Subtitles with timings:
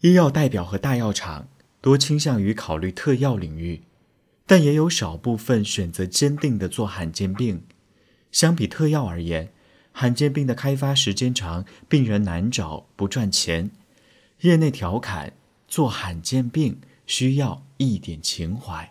[0.00, 1.48] 医药代表和大药厂
[1.82, 3.82] 多倾向于考虑特药领域，
[4.46, 7.62] 但也有少部分选择坚定地做罕见病。
[8.32, 9.50] 相比特药而言，
[9.92, 13.70] 罕见病的开发时间长，病人难找，不赚钱。
[14.40, 15.34] 业内调侃：
[15.68, 18.90] 做罕见病需要一点情怀。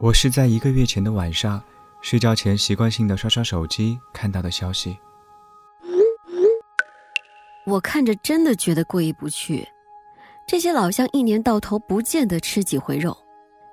[0.00, 1.62] 我是在一个月前的晚上，
[2.02, 4.96] 睡觉前习惯性的刷刷手机看到的消息。
[7.66, 9.68] 我看着真的觉得过意不去，
[10.46, 13.16] 这些老乡一年到头不见得吃几回肉，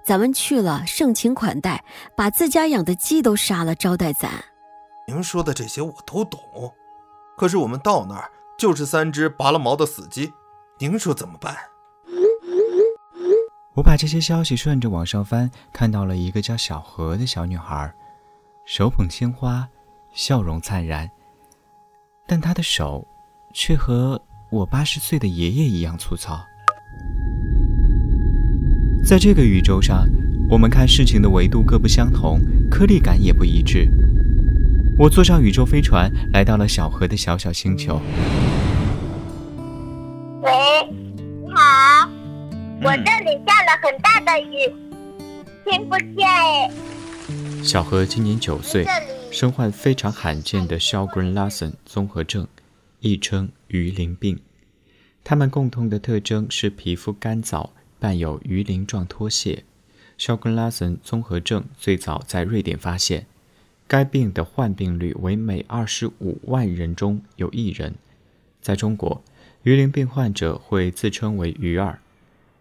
[0.04, 1.84] 咱们去了盛情款待，
[2.16, 4.32] 把自家养的鸡都杀了招待咱。
[5.08, 6.40] 您说的这些我都懂，
[7.38, 10.34] 可是我们到那儿就是三只拔了毛的死鸡，
[10.80, 11.56] 您说怎么办？
[13.76, 17.94] 我把这些消息顺着往上翻，看到了一个叫小何的小女孩，
[18.66, 19.68] 手捧鲜花，
[20.14, 21.08] 笑容灿然，
[22.26, 23.08] 但她的手。
[23.54, 26.44] 却和我八十岁的爷爷一样粗糙。
[29.06, 30.08] 在这个宇宙上，
[30.50, 33.88] 我们看事情的维度各不相同，颗粒感也不一致。
[34.98, 38.02] 我坐上宇宙飞船，来到了小河的小小星球。
[40.42, 40.52] 喂，
[41.16, 42.10] 你好，
[42.82, 44.74] 我这里下了很大的雨，
[45.66, 46.72] 听不见哎。
[47.64, 48.86] 小何今年九岁，
[49.32, 52.48] 身患非常罕见的肖 h e n Larsen 综合症。
[53.04, 54.40] 亦称鱼鳞病，
[55.26, 59.66] 它们共同的特征是皮肤干燥，伴有鱼鳞状脱屑。
[60.18, 63.26] 肖根拉森综合症最早在瑞典发现，
[63.90, 67.96] 该病的患病率为每二十五万人中有一人。
[68.62, 69.22] 在中国，
[69.64, 72.00] 鱼鳞病患者会自称为“鱼儿”。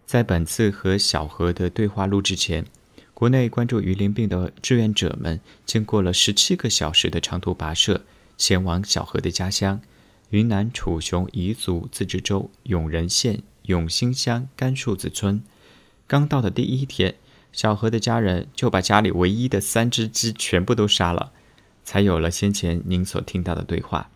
[0.04, 2.66] 在本次和小何的对话录制前，
[3.14, 8.02] 国内关注鱼鳞病的志愿者们经过了十七个小时的长途跋涉，
[8.36, 9.80] 前往小何的家乡。
[10.32, 15.42] 云南楚雄彝族自治州永仁县永兴乡甘树子村，
[16.06, 17.16] 刚到的第一天，
[17.52, 21.32] 小何的家人就把家里唯一的三只鸡全部都杀了，
[21.84, 24.08] 才有了先前您所听到的对话。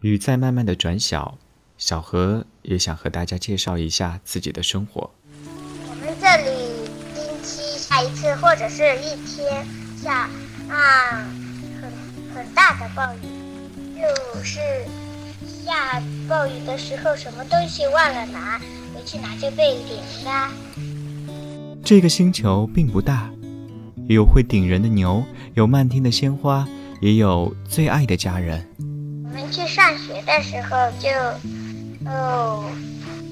[0.00, 1.36] 雨在慢慢的转小，
[1.76, 5.10] 小何也想和大家介绍一下自己的生活。
[5.42, 9.66] 我们这里星期下一次或者是一天
[10.02, 10.30] 下
[10.70, 11.28] 啊
[11.82, 11.92] 很
[12.34, 14.58] 很大的暴雨，就是。
[15.76, 18.58] 下暴雨的时候，什么东西忘了拿，
[18.94, 20.50] 回去拿就被淋了。
[21.84, 23.28] 这个星球并不大，
[24.08, 25.22] 有会顶人的牛，
[25.52, 26.66] 有漫天的鲜花，
[27.02, 28.66] 也有最爱的家人。
[29.24, 31.10] 我们去上学的时候，就
[32.10, 32.64] 哦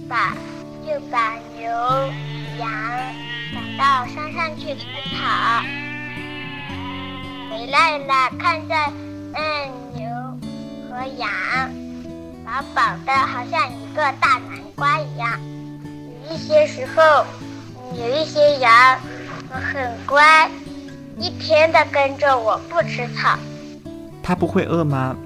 [0.07, 0.37] 把
[0.87, 1.67] 就把牛
[2.59, 2.71] 羊
[3.55, 4.85] 赶到山上去吃
[5.17, 5.63] 草，
[7.51, 8.93] 回来了，看在
[9.33, 10.07] 嗯牛
[10.91, 11.31] 和羊。
[12.55, 15.41] 饱饱的，好像一个大南瓜一样。
[16.29, 17.27] 有一些时候，
[17.99, 18.97] 有一些羊
[19.51, 20.49] 很乖，
[21.19, 23.37] 一天的跟着我不吃草。
[24.23, 25.17] 它不会饿吗？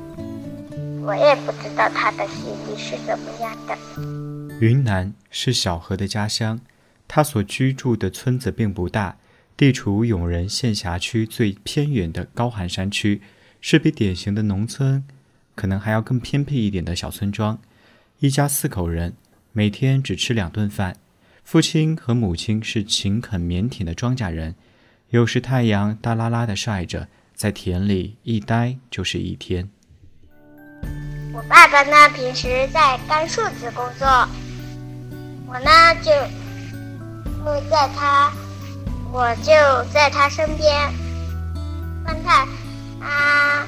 [1.03, 3.77] 我也不知道它的心里是怎么样的。
[4.59, 6.59] 云南是小何的家乡，
[7.07, 9.17] 他所居住的村子并不大，
[9.55, 13.21] 地处永仁县辖区最偏远的高寒山区，
[13.61, 15.05] 是比典型的农村。
[15.59, 17.59] 可能还要更偏僻一点的小村庄，
[18.21, 19.15] 一家四口人，
[19.51, 20.95] 每天只吃两顿饭。
[21.43, 24.55] 父亲和母亲是勤恳腼腆的庄稼人，
[25.11, 29.69] 有时太阳大拉拉的晒着，在田里一待就是一天。
[31.35, 34.07] 我爸爸呢，平时在干树子工作，
[35.49, 35.71] 我呢
[36.05, 36.13] 就
[37.69, 38.33] 在他，
[39.11, 39.51] 我就
[39.93, 40.73] 在他身边，
[42.05, 42.47] 帮他
[43.05, 43.67] 啊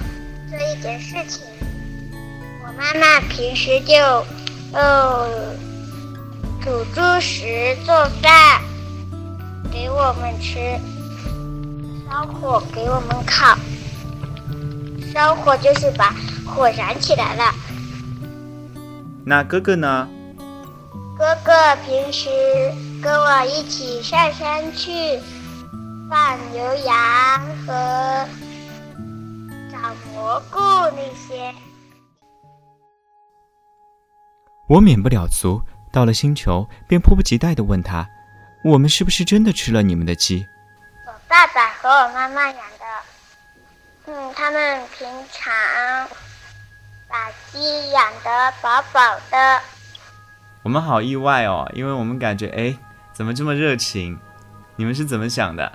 [0.48, 1.42] 做一点事情。
[2.80, 3.94] 妈妈平时就，
[4.72, 5.28] 哦，
[6.62, 8.62] 煮猪食做饭
[9.70, 10.80] 给我们吃，
[12.08, 13.54] 烧火给我们烤。
[15.12, 16.14] 烧火就是把
[16.46, 17.54] 火燃起来了。
[19.26, 20.08] 那哥哥呢？
[21.18, 21.52] 哥哥
[21.84, 22.30] 平时
[23.02, 25.20] 跟我一起上山去
[26.08, 28.26] 放牛羊和
[29.70, 29.76] 找
[30.14, 30.58] 蘑菇
[30.96, 31.54] 那些。
[34.70, 38.08] 我免不了足，到了星球便迫不及待地问他
[38.62, 40.46] ：“我们是不是真的吃了你们的鸡？”
[41.04, 42.86] 我爸爸和我妈妈养的，
[44.06, 45.52] 嗯，他们平常
[47.08, 49.60] 把鸡养得饱饱的。
[50.62, 52.78] 我们好意外哦，因为我们感觉，哎，
[53.12, 54.20] 怎么这么热情？
[54.76, 55.72] 你们是怎么想的？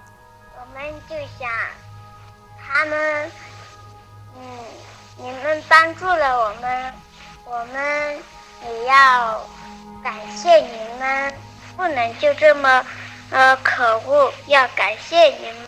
[0.55, 1.49] 我们就想，
[2.57, 3.31] 他们，
[4.37, 4.41] 嗯，
[5.17, 6.93] 你们帮助了我们，
[7.43, 8.23] 我们。
[8.87, 9.47] 要
[10.03, 11.33] 感谢你们，
[11.75, 12.85] 不能就这么，
[13.29, 14.33] 呃，可恶！
[14.47, 15.67] 要感谢你们，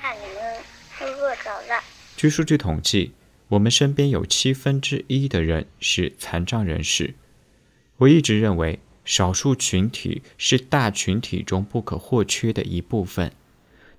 [0.00, 1.82] 看你们饿着了。
[2.16, 3.12] 据数据统计，
[3.48, 7.14] 我们身边有七分之一的人是残障人士。
[7.98, 13.32] 我一直认为，少数群体是大群体中不可或缺的一部分，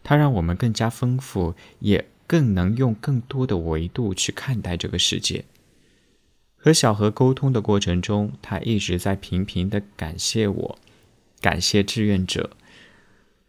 [0.04, 5.46] 它让我们更加丰富，也更能用更多的维度去看待这个世界。
[6.60, 10.78] 和小何沟通的过程中，他一直在频频的感谢我，
[11.40, 12.50] 感谢志愿者。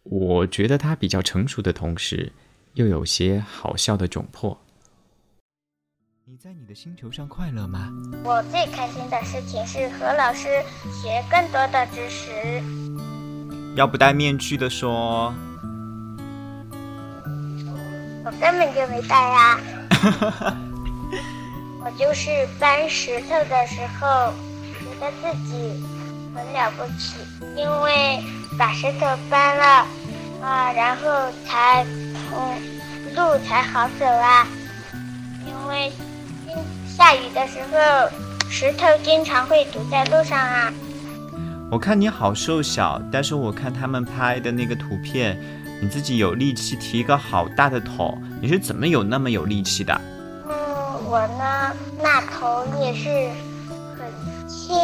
[0.03, 2.31] 我觉得他比较成熟的同时，
[2.75, 4.61] 又有些好笑的窘迫。
[6.25, 7.91] 你在你的星球上快乐吗？
[8.23, 10.47] 我最开心的事情是和老师
[11.01, 12.63] 学更多的知识。
[13.75, 15.33] 要不戴面具的说，
[18.23, 19.59] 我根本就没戴呀。
[21.89, 24.31] 我就是搬石头的时候，
[24.79, 25.73] 觉得自己
[26.35, 27.15] 很了不起，
[27.55, 28.21] 因为
[28.59, 29.87] 把石头搬了
[30.39, 31.03] 啊，然后
[31.47, 31.83] 才
[32.31, 34.47] 嗯路才好走啊。
[35.47, 35.91] 因为
[36.87, 38.07] 下雨的时候，
[38.51, 40.71] 石头经常会堵在路上啊。
[41.71, 45.35] 我看你好瘦小，但是我看他们拍的那个图片，
[45.81, 49.99] 你自己有力气提一个好大的桶，你是怎么有那么有力气的？
[51.11, 51.73] 我呢，
[52.03, 53.09] 那头也是
[53.97, 54.77] 很轻，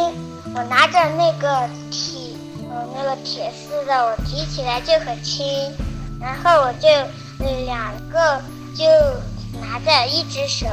[0.56, 2.34] 我拿着那个铁，
[2.68, 5.46] 呃，那个铁丝的，我提起来就很轻，
[6.20, 6.88] 然后我就
[7.64, 8.42] 两个
[8.74, 8.84] 就
[9.60, 10.66] 拿着一只手，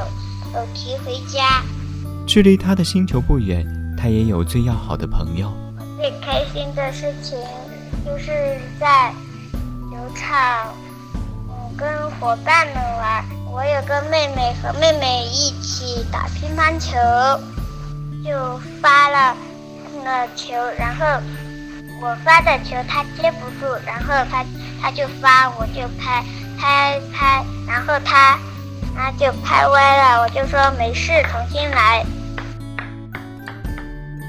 [0.52, 1.62] 呃，提回家。
[2.26, 3.64] 距离他的星球不远，
[3.96, 5.52] 他也有最要好的朋友。
[5.96, 7.38] 最开心的事情
[8.04, 9.12] 就是在
[9.88, 10.74] 球场，
[11.48, 13.24] 嗯，跟伙伴们玩。
[13.54, 16.96] 我有个妹妹，和妹妹一起打乒乓球，
[18.24, 19.36] 就发了
[20.02, 21.06] 那球，然后
[22.02, 24.44] 我发的球她接不住，然后她
[24.82, 26.24] 她就发，我就拍
[26.58, 28.36] 拍拍，然后她
[28.92, 32.04] 她就拍歪了，我就说没事，重新来。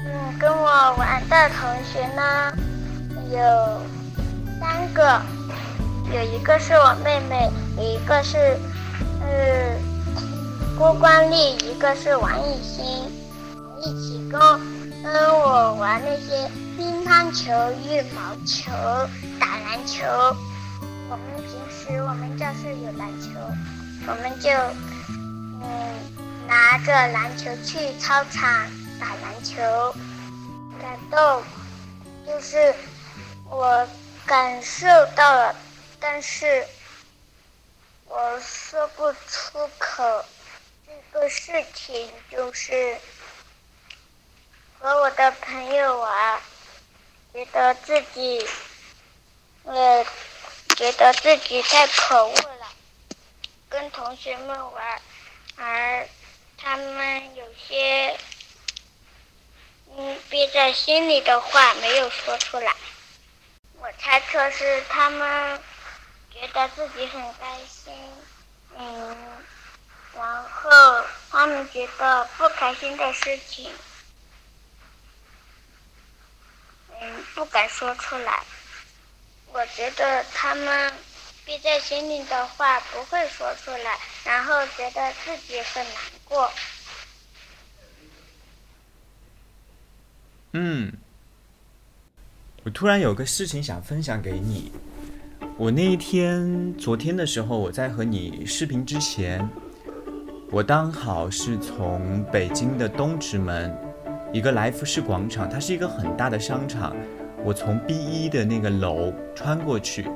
[0.06, 2.52] 嗯，跟我玩的同学呢
[3.32, 3.82] 有
[4.60, 5.20] 三个，
[6.14, 8.56] 有一个是我妹妹，有一个是。
[9.26, 9.76] 是
[10.78, 13.10] 郭光丽，一个是王艺兴，
[13.80, 14.40] 一起跟
[15.02, 17.50] 跟我玩那些乒乓球、
[17.82, 18.70] 羽毛球、
[19.40, 20.04] 打篮球。
[21.08, 23.30] 我们平时我们教室有篮球，
[24.06, 24.50] 我们就
[25.60, 25.66] 嗯
[26.46, 28.42] 拿着篮球去操场
[29.00, 29.56] 打篮球。
[30.80, 31.42] 感动，
[32.26, 32.72] 就是
[33.50, 33.84] 我
[34.24, 34.86] 感受
[35.16, 35.54] 到了，
[35.98, 36.64] 但是。
[38.18, 40.24] 我说不出口，
[40.86, 42.98] 这个事情就是
[44.78, 46.40] 和我的朋友玩，
[47.34, 48.48] 觉得自己，
[49.64, 50.02] 呃，
[50.78, 52.72] 觉得自己太可恶了，
[53.68, 55.02] 跟同学们玩，
[55.56, 56.08] 而
[56.56, 58.18] 他们有些
[59.94, 62.74] 嗯憋在心里的话没有说出来，
[63.78, 65.62] 我猜测是他们。
[66.38, 67.94] 觉得自己很开心，
[68.76, 69.16] 嗯，
[70.14, 70.70] 然后
[71.30, 73.72] 他们觉得不开心的事情，
[77.00, 78.44] 嗯，不敢说出来。
[79.50, 80.92] 我觉得他们
[81.46, 85.94] 憋在心里的话不会说出来，然后觉得自己很难
[86.26, 86.52] 过。
[90.52, 90.92] 嗯，
[92.64, 94.70] 我突然有个事情想分享给你。
[95.58, 99.48] 我那一天，昨天的时候，我在和你视频之前，
[100.50, 103.74] 我刚好是从北京的东直门
[104.34, 106.94] 一个来福士广场，它是一个很大的商场，
[107.42, 110.06] 我从 B 一的那个楼穿过去。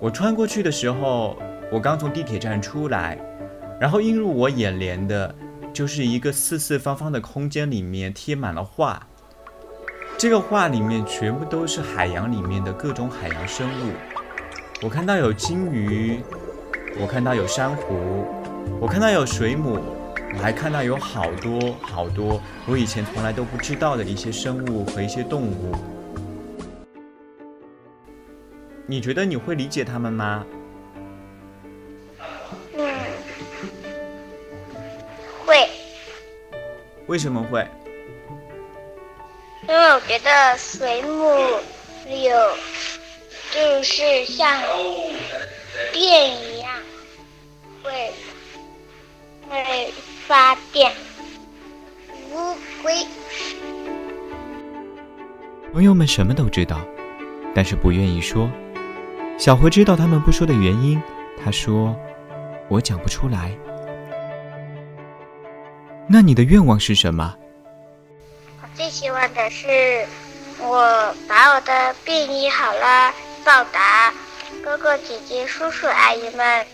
[0.00, 1.36] 我穿过去的时候，
[1.72, 3.18] 我刚从地铁站出来，
[3.80, 5.34] 然后映入我眼帘的
[5.72, 9.04] 就是一个四四方方的空间，里面贴满了画。
[10.16, 13.92] 这个画里面全部都是海洋里面的各种海洋生物。
[14.82, 16.20] 我看到有金鱼，
[17.00, 18.26] 我看到有珊瑚，
[18.78, 19.80] 我看到有水母，
[20.34, 25.74] 我还看到有好多好多我以前从来都不知道的一些生物和一些动物。
[28.86, 30.44] 你觉得你会理解它们吗？
[32.76, 32.94] 嗯，
[35.46, 35.70] 会。
[37.06, 37.66] 为什么会？
[39.66, 41.24] 因为我觉得水母
[42.04, 42.36] 有。
[43.56, 44.62] 就是像
[45.90, 46.70] 电一样，
[47.82, 48.12] 会
[49.48, 49.90] 会
[50.26, 50.92] 发电。
[52.32, 52.94] 乌龟。
[55.72, 56.82] 朋友们什么都知道，
[57.54, 58.50] 但是不愿意说。
[59.38, 61.02] 小何知道他们不说的原因，
[61.42, 61.96] 他说
[62.68, 63.56] ：“我讲不出来。”
[66.06, 67.34] 那你的愿望是什么？
[68.60, 70.06] 我最希望的是，
[70.58, 73.14] 我把我的病医好了，
[73.46, 74.12] 报答
[74.64, 76.66] 哥哥姐姐、叔叔阿姨们。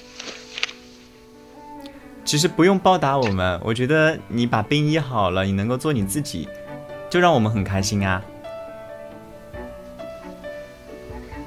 [2.25, 6.49] 其实不用报答我们，我觉得你把病医好了，你能够做你自己，
[7.11, 8.23] 就让我们很开心啊。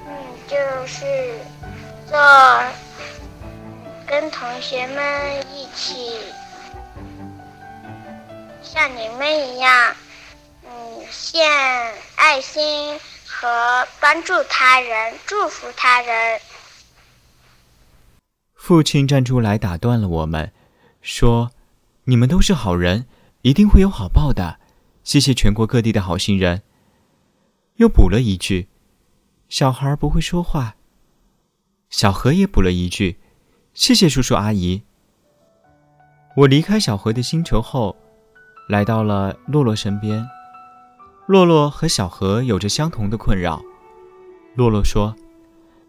[0.08, 0.14] 嗯
[0.48, 0.56] 就
[0.86, 1.06] 是
[2.08, 2.16] 做
[4.06, 6.20] 跟同学们一起，
[8.62, 9.96] 像你们一样，
[10.66, 10.70] 嗯，
[11.10, 11.50] 献
[12.16, 13.00] 爱心
[13.38, 16.40] 和帮助他人，祝福他人。
[18.54, 20.54] 父亲站出来打断了我们，
[21.02, 21.52] 说
[22.06, 23.06] ：“你们都是好人，
[23.42, 24.58] 一定会有好报的。
[25.04, 26.64] 谢谢全国各地的好心人。”
[27.76, 28.70] 又补了一句。
[29.50, 30.76] 小孩不会说话。
[31.90, 33.20] 小何也补了一句
[33.76, 34.84] ：“谢谢叔叔阿姨。”
[36.38, 37.98] 我离开小何的星球后，
[38.70, 40.26] 来到了洛洛身边。
[41.28, 43.60] 洛洛和小何有着相同的困扰。
[44.54, 45.16] 洛洛说：“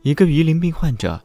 [0.01, 1.23] 一个鱼鳞病患者，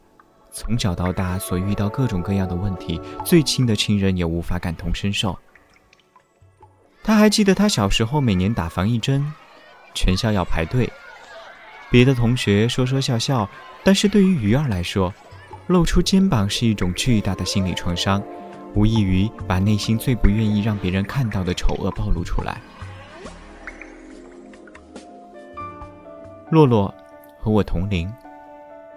[0.52, 5.38] 从小到大所遇到各种各样的问题，最亲的亲人也无法感同身受。”
[7.02, 9.32] 他还记得他小时候每年打防疫针，
[9.94, 10.92] 全校要排队。
[11.90, 13.48] 别的同学说说笑笑，
[13.82, 15.12] 但是对于鱼儿来说，
[15.68, 18.22] 露出肩膀是一种巨大的心理创伤，
[18.74, 22.60] 无异于把内心最不愿意让别人看到的丑恶暴露出来。
[26.52, 26.92] 洛洛
[27.40, 28.12] 和我同龄，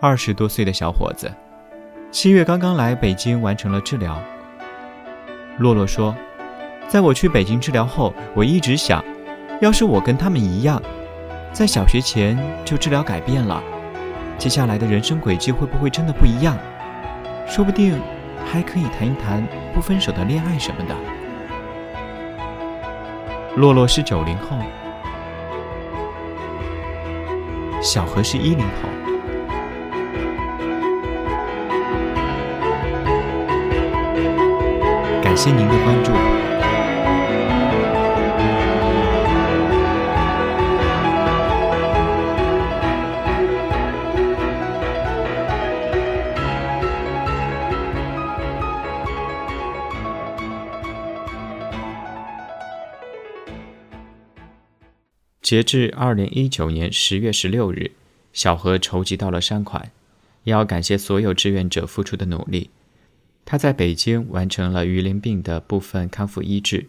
[0.01, 1.31] 二十多岁的小伙子，
[2.12, 4.21] 七月刚刚来北京完成了治疗。
[5.57, 6.13] 洛洛说，
[6.89, 9.01] 在我去北京治疗后，我一直想，
[9.62, 10.83] 要是我跟他们一样。
[11.53, 13.63] 在小学前就治疗改变了，
[14.38, 16.57] 接下来的人生轨迹会不会真的不一样？
[17.47, 17.97] 说不定
[18.45, 19.41] 还可以谈一谈
[19.74, 20.93] 不分手的恋爱什么的。
[23.55, 24.57] 洛洛是九零后，
[27.86, 28.89] 小何是一零后。
[35.22, 36.35] 感谢您的关注。
[55.45, 57.91] 截至二零一九年十月十六日，
[58.33, 59.91] 小何筹集到了善款，
[60.45, 62.71] 要感谢所有志愿者付出的努力。
[63.45, 66.87] 他在北京完成了鱼鳞病的部分康复医治，